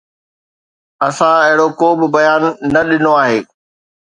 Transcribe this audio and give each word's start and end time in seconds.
اسان 1.07 1.35
اهڙو 1.45 1.67
ڪو 1.79 1.87
به 1.99 2.07
بيان 2.15 2.41
نه 2.73 2.81
ڏنو 2.89 3.11
آهي 3.23 3.39